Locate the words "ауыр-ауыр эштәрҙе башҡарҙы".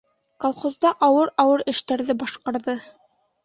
1.09-2.81